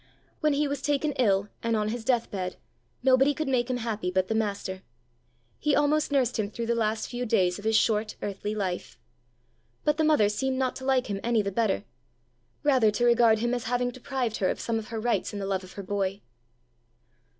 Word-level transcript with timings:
When 0.39 0.53
he 0.53 0.67
was 0.67 0.81
taken 0.81 1.11
ill, 1.19 1.49
and 1.61 1.75
on 1.75 1.89
his 1.89 2.03
deathbed, 2.03 2.55
nobody 3.03 3.35
could 3.35 3.47
make 3.47 3.69
him 3.69 3.77
happy 3.77 4.09
but 4.09 4.29
the 4.29 4.33
master; 4.33 4.81
he 5.59 5.75
almost 5.75 6.11
nursed 6.11 6.39
him 6.39 6.49
through 6.49 6.65
the 6.65 6.73
last 6.73 7.07
few 7.07 7.23
days 7.23 7.59
of 7.59 7.65
his 7.65 7.75
short 7.75 8.15
earthly 8.23 8.55
life. 8.55 8.97
But 9.83 9.97
the 9.97 10.03
mother 10.03 10.27
seemed 10.27 10.57
not 10.57 10.75
to 10.77 10.85
like 10.85 11.05
him 11.05 11.19
any 11.23 11.43
the 11.43 11.51
better 11.51 11.83
rather 12.63 12.89
to 12.89 13.05
regard 13.05 13.37
him 13.41 13.53
as 13.53 13.65
having 13.65 13.91
deprived 13.91 14.37
her 14.37 14.49
of 14.49 14.59
some 14.59 14.79
of 14.79 14.87
her 14.87 14.99
rights 14.99 15.33
in 15.33 15.39
the 15.39 15.45
love 15.45 15.63
of 15.63 15.73
her 15.73 15.83
boy. 15.83 16.21